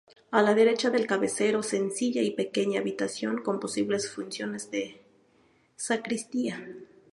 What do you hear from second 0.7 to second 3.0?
del cabecero, sencilla y pequeña